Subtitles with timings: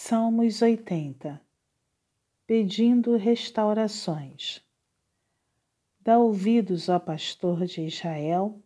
[0.00, 1.42] Salmos 80
[2.46, 4.64] Pedindo restaurações.
[6.00, 8.62] Dá ouvidos, ó pastor de Israel,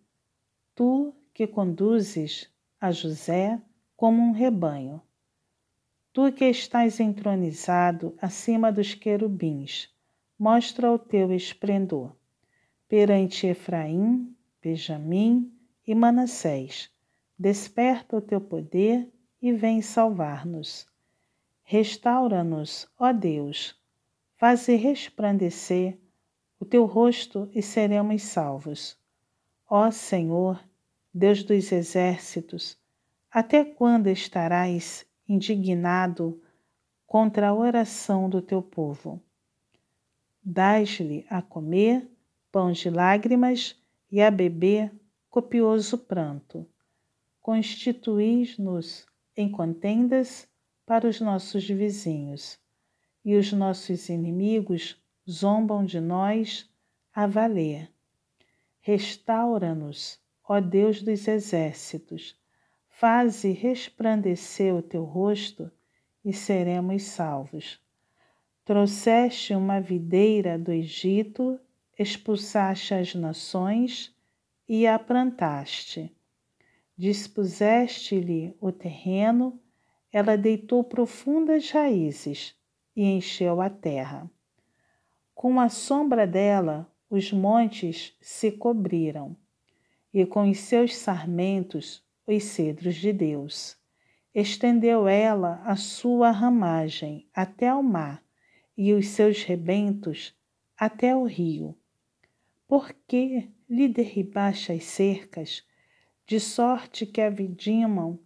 [0.74, 3.58] tu que conduzes a José
[3.96, 5.00] como um rebanho.
[6.12, 9.88] Tu que estás entronizado acima dos querubins,
[10.38, 12.14] mostra o teu esplendor.
[12.86, 15.50] Perante Efraim, Benjamim
[15.86, 16.90] e Manassés,
[17.38, 19.10] desperta o teu poder
[19.40, 20.91] e vem salvar-nos
[21.72, 23.74] Restaura-nos, ó Deus,
[24.36, 25.98] faze resplandecer
[26.60, 29.00] o teu rosto e seremos salvos.
[29.70, 30.62] Ó Senhor,
[31.14, 32.78] Deus dos exércitos,
[33.30, 36.42] até quando estarás indignado
[37.06, 39.18] contra a oração do teu povo?
[40.44, 42.06] Dás-lhe a comer
[42.52, 44.92] pão de lágrimas e a beber
[45.30, 46.66] copioso pranto.
[47.40, 50.51] Constituís-nos em contendas
[50.84, 52.58] para os nossos vizinhos,
[53.24, 56.68] e os nossos inimigos zombam de nós
[57.14, 57.90] a valer.
[58.80, 62.36] Restaura-nos, ó Deus dos exércitos,
[62.88, 65.70] faze resplandecer o teu rosto
[66.24, 67.80] e seremos salvos.
[68.64, 71.58] Trouxeste uma videira do Egito,
[71.98, 74.14] expulsaste as nações
[74.68, 76.14] e a plantaste.
[76.96, 79.60] Dispuseste-lhe o terreno
[80.12, 82.54] ela deitou profundas raízes
[82.94, 84.30] e encheu a terra.
[85.34, 89.36] Com a sombra dela, os montes se cobriram,
[90.12, 93.76] e com os seus sarmentos, os cedros de Deus.
[94.34, 98.22] Estendeu ela a sua ramagem até ao mar,
[98.76, 100.34] e os seus rebentos
[100.76, 101.76] até o rio.
[102.66, 105.64] Por que lhe derribaste as cercas,
[106.26, 108.18] de sorte que a vidimam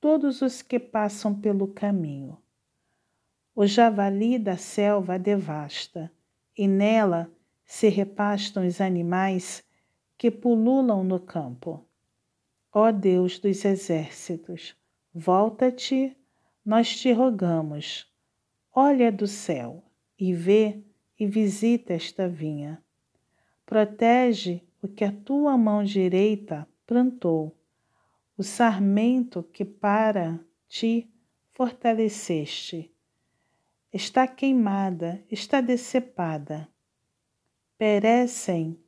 [0.00, 2.38] todos os que passam pelo caminho.
[3.54, 6.10] O javali da selva devasta,
[6.56, 7.30] e nela
[7.66, 9.62] se repastam os animais
[10.16, 11.86] que pululam no campo.
[12.72, 14.76] Ó Deus dos exércitos,
[15.12, 16.16] volta-te,
[16.64, 18.06] nós te rogamos.
[18.74, 19.82] Olha do céu
[20.18, 20.82] e vê
[21.18, 22.82] e visita esta vinha.
[23.66, 27.59] Protege o que a tua mão direita plantou
[28.40, 31.12] o sarmento que para ti
[31.50, 32.90] fortaleceste.
[33.92, 36.66] Está queimada, está decepada.
[37.76, 38.80] Perecem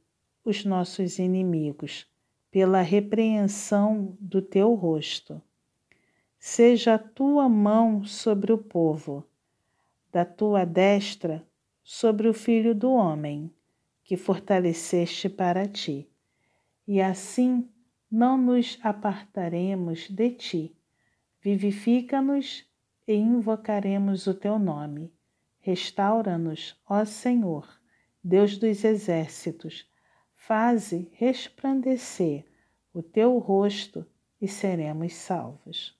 [0.42, 2.10] os nossos inimigos
[2.50, 5.38] pela repreensão do teu rosto.
[6.38, 9.22] Seja a tua mão sobre o povo,
[10.10, 11.46] da tua destra
[11.84, 13.52] sobre o filho do homem,
[14.02, 16.08] que fortaleceste para ti.
[16.88, 17.68] E assim
[18.12, 20.76] não nos apartaremos de ti.
[21.40, 22.70] Vivifica-nos
[23.08, 25.10] e invocaremos o teu nome.
[25.60, 27.66] Restaura-nos, ó Senhor,
[28.22, 29.90] Deus dos exércitos.
[30.34, 32.44] Faze resplandecer
[32.92, 34.06] o teu rosto
[34.38, 35.98] e seremos salvos.